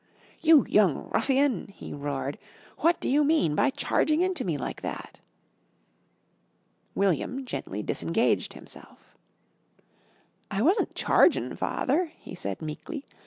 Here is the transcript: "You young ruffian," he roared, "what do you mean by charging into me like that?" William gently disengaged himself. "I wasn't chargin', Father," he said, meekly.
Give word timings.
"You 0.39 0.65
young 0.67 1.09
ruffian," 1.09 1.67
he 1.67 1.93
roared, 1.93 2.39
"what 2.79 2.99
do 2.99 3.07
you 3.07 3.23
mean 3.23 3.53
by 3.53 3.69
charging 3.69 4.21
into 4.21 4.43
me 4.43 4.57
like 4.57 4.81
that?" 4.81 5.19
William 6.95 7.45
gently 7.45 7.83
disengaged 7.83 8.53
himself. 8.53 9.15
"I 10.49 10.63
wasn't 10.63 10.95
chargin', 10.95 11.55
Father," 11.55 12.13
he 12.17 12.33
said, 12.33 12.63
meekly. 12.63 13.05